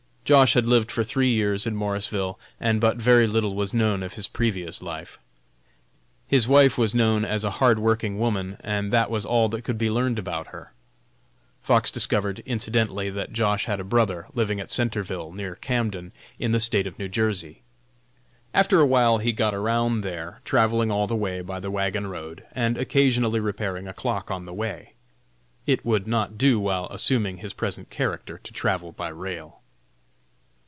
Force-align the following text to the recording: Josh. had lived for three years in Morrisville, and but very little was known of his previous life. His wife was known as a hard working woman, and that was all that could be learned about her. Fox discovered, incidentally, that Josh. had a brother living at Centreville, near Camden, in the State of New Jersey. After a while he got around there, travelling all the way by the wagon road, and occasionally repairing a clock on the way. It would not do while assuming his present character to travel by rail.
Josh. 0.23 0.53
had 0.53 0.65
lived 0.65 0.89
for 0.93 1.03
three 1.03 1.29
years 1.33 1.65
in 1.67 1.75
Morrisville, 1.75 2.39
and 2.57 2.79
but 2.79 2.95
very 2.95 3.27
little 3.27 3.53
was 3.53 3.73
known 3.73 4.01
of 4.01 4.13
his 4.13 4.29
previous 4.29 4.81
life. 4.81 5.19
His 6.25 6.47
wife 6.47 6.77
was 6.77 6.95
known 6.95 7.25
as 7.25 7.43
a 7.43 7.49
hard 7.59 7.79
working 7.79 8.17
woman, 8.17 8.55
and 8.61 8.93
that 8.93 9.09
was 9.11 9.25
all 9.25 9.49
that 9.49 9.63
could 9.63 9.77
be 9.77 9.91
learned 9.91 10.17
about 10.17 10.47
her. 10.47 10.71
Fox 11.61 11.91
discovered, 11.91 12.39
incidentally, 12.45 13.09
that 13.09 13.33
Josh. 13.33 13.65
had 13.65 13.81
a 13.81 13.83
brother 13.83 14.25
living 14.33 14.61
at 14.61 14.71
Centreville, 14.71 15.33
near 15.33 15.53
Camden, 15.55 16.13
in 16.39 16.53
the 16.53 16.61
State 16.61 16.87
of 16.87 16.97
New 16.97 17.09
Jersey. 17.09 17.61
After 18.53 18.79
a 18.79 18.85
while 18.85 19.17
he 19.17 19.33
got 19.33 19.53
around 19.53 19.99
there, 19.99 20.39
travelling 20.45 20.89
all 20.89 21.07
the 21.07 21.13
way 21.15 21.41
by 21.41 21.59
the 21.59 21.71
wagon 21.71 22.07
road, 22.07 22.45
and 22.53 22.77
occasionally 22.77 23.41
repairing 23.41 23.85
a 23.85 23.93
clock 23.93 24.31
on 24.31 24.45
the 24.45 24.53
way. 24.53 24.93
It 25.67 25.83
would 25.83 26.07
not 26.07 26.37
do 26.37 26.57
while 26.57 26.87
assuming 26.89 27.39
his 27.39 27.51
present 27.51 27.89
character 27.89 28.37
to 28.37 28.53
travel 28.53 28.93
by 28.93 29.09
rail. 29.09 29.57